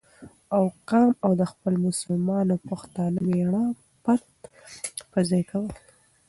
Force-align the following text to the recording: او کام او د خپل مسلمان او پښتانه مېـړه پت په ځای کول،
او 0.55 0.63
کام 0.89 1.09
او 1.23 1.31
د 1.39 1.43
خپل 1.51 1.73
مسلمان 1.87 2.45
او 2.53 2.59
پښتانه 2.69 3.19
مېـړه 3.27 3.65
پت 4.03 4.25
په 5.11 5.19
ځای 5.29 5.43
کول، 5.49 5.71